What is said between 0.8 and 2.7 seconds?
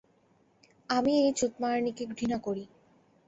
আমি এই চুতমারানি কে ঘৃণা করি।